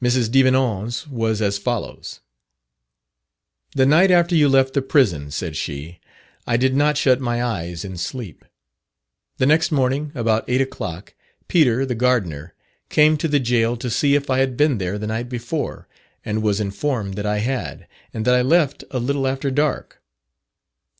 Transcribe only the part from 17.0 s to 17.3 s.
that